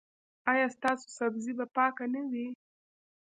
ایا 0.51 0.65
ستاسو 0.75 1.07
سبزي 1.17 1.51
به 1.57 1.65
پاکه 1.75 2.05
نه 2.13 2.21
وي؟ 2.31 2.47